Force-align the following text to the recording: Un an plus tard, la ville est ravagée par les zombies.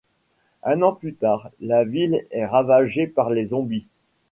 Un 0.63 0.81
an 0.81 0.93
plus 0.93 1.13
tard, 1.13 1.51
la 1.59 1.83
ville 1.85 2.25
est 2.31 2.45
ravagée 2.47 3.05
par 3.05 3.29
les 3.29 3.45
zombies. 3.45 3.85